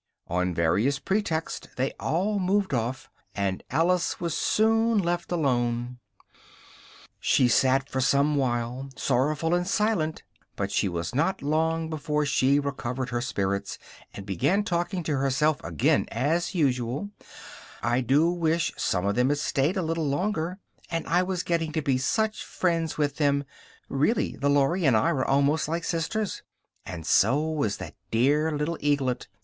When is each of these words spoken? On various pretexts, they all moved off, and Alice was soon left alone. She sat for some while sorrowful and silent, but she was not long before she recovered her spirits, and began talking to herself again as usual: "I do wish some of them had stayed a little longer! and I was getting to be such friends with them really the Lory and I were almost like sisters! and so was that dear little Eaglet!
On 0.29 0.55
various 0.55 0.97
pretexts, 0.97 1.67
they 1.75 1.91
all 1.99 2.39
moved 2.39 2.73
off, 2.73 3.07
and 3.35 3.63
Alice 3.69 4.19
was 4.19 4.35
soon 4.35 4.97
left 4.97 5.31
alone. 5.31 5.99
She 7.19 7.47
sat 7.47 7.87
for 7.87 8.01
some 8.01 8.35
while 8.35 8.89
sorrowful 8.95 9.53
and 9.53 9.67
silent, 9.67 10.23
but 10.55 10.71
she 10.71 10.89
was 10.89 11.13
not 11.13 11.43
long 11.43 11.87
before 11.87 12.25
she 12.25 12.59
recovered 12.59 13.09
her 13.09 13.21
spirits, 13.21 13.77
and 14.11 14.25
began 14.25 14.63
talking 14.63 15.03
to 15.03 15.17
herself 15.17 15.63
again 15.63 16.07
as 16.11 16.55
usual: 16.55 17.11
"I 17.83 18.01
do 18.01 18.31
wish 18.31 18.71
some 18.77 19.05
of 19.05 19.13
them 19.13 19.29
had 19.29 19.37
stayed 19.37 19.77
a 19.77 19.83
little 19.83 20.07
longer! 20.07 20.57
and 20.89 21.05
I 21.05 21.21
was 21.21 21.43
getting 21.43 21.71
to 21.73 21.81
be 21.83 21.99
such 21.99 22.43
friends 22.43 22.97
with 22.97 23.17
them 23.17 23.43
really 23.87 24.35
the 24.35 24.49
Lory 24.49 24.83
and 24.85 24.97
I 24.97 25.13
were 25.13 25.27
almost 25.27 25.67
like 25.67 25.83
sisters! 25.83 26.41
and 26.87 27.05
so 27.05 27.39
was 27.51 27.77
that 27.77 27.93
dear 28.09 28.51
little 28.51 28.79
Eaglet! 28.81 29.27